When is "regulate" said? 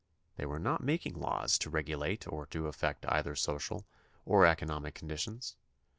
1.69-2.27